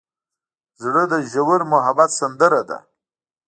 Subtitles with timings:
[0.81, 2.77] زړه د ژور محبت سندره ده.